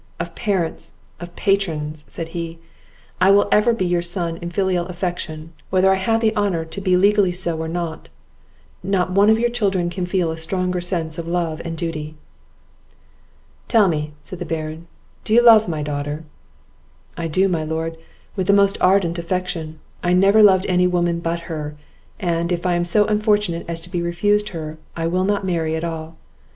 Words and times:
of 0.19 0.33
parents! 0.33 0.93
of 1.19 1.35
patrons!" 1.35 2.05
said 2.07 2.29
he, 2.29 2.57
"I 3.21 3.29
will 3.29 3.47
ever 3.51 3.71
be 3.71 3.85
your 3.85 4.01
son 4.01 4.37
in 4.37 4.49
filial 4.49 4.87
affection, 4.87 5.53
whether 5.69 5.91
I 5.91 6.01
have 6.01 6.21
the 6.21 6.35
honour 6.35 6.65
to 6.65 6.81
be 6.81 6.97
legally 6.97 7.31
so 7.31 7.55
or 7.59 7.67
not; 7.67 8.09
not 8.81 9.11
one 9.11 9.29
of 9.29 9.37
your 9.37 9.49
own 9.49 9.53
children 9.53 9.89
can 9.91 10.07
feel 10.07 10.31
a 10.31 10.39
stronger 10.39 10.81
sense 10.81 11.19
of 11.19 11.27
love 11.27 11.61
and 11.63 11.77
duty." 11.77 12.15
"Tell 13.67 13.87
me," 13.87 14.13
said 14.23 14.39
the 14.39 14.43
Baron, 14.45 14.87
"do 15.23 15.35
you 15.35 15.43
love 15.43 15.67
my 15.67 15.83
daughter?" 15.83 16.23
"I 17.15 17.27
do, 17.27 17.47
my 17.47 17.63
lord, 17.63 17.95
with 18.35 18.47
the 18.47 18.53
most 18.53 18.79
ardent 18.81 19.19
affection; 19.19 19.77
I 20.03 20.13
never 20.13 20.41
loved 20.41 20.65
any 20.65 20.87
woman 20.87 21.19
but 21.19 21.41
her; 21.41 21.75
and, 22.19 22.51
if 22.51 22.65
I 22.65 22.73
am 22.73 22.85
so 22.85 23.05
unfortunate 23.05 23.65
as 23.67 23.81
to 23.81 23.91
be 23.91 24.01
refused 24.01 24.49
her, 24.49 24.79
I 24.97 25.05
will 25.05 25.25
not 25.25 25.45
marry 25.45 25.75
at 25.75 25.83
all. 25.83 26.17